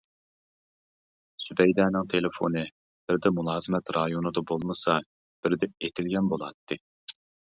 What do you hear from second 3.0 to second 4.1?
بىردە مۇلازىمەت